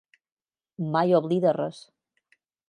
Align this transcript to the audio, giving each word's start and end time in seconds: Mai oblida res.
Mai 0.95 1.03
oblida 1.19 1.53
res. 1.59 1.83